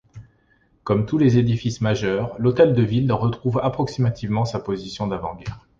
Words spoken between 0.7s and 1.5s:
Comme tous les